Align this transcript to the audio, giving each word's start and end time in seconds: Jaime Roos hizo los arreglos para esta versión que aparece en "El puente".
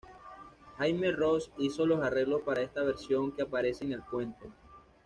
Jaime 0.79 1.11
Roos 1.11 1.51
hizo 1.59 1.85
los 1.85 2.01
arreglos 2.01 2.41
para 2.41 2.63
esta 2.63 2.81
versión 2.83 3.33
que 3.33 3.43
aparece 3.43 3.85
en 3.85 3.91
"El 3.91 4.01
puente". 4.01 4.49